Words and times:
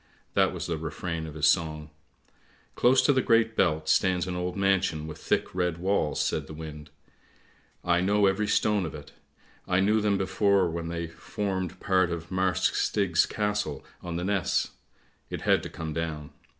"That 0.33 0.51
was 0.51 0.65
the 0.65 0.79
refrain 0.79 1.27
of 1.27 1.35
his 1.35 1.47
song." 1.47 1.91
Close 2.75 3.03
to 3.03 3.13
the 3.13 3.21
Great 3.21 3.55
Belt 3.55 3.87
stands 3.87 4.25
an 4.25 4.35
old 4.35 4.57
mansion 4.57 5.05
with 5.05 5.19
thick 5.19 5.53
red 5.53 5.77
walls," 5.77 6.19
says 6.19 6.45
the 6.45 6.55
wind." 6.55 6.89
I 7.95 8.01
know 8.01 8.25
every 8.25 8.47
stone 8.47 8.87
of 8.87 8.95
it, 8.95 9.11
I 9.67 9.79
knew 9.79 10.01
them 10.01 10.17
before 10.17 10.67
when 10.71 10.87
they 10.87 11.05
formed 11.05 11.79
part 11.79 12.09
of 12.09 12.31
Marsk 12.31 12.73
Stig's 12.73 13.27
Castle 13.27 13.85
on 14.01 14.15
the 14.15 14.23
Ness; 14.23 14.69
it 15.29 15.41
had 15.41 15.61
to 15.61 15.69
come 15.69 15.93
down. 15.93 16.31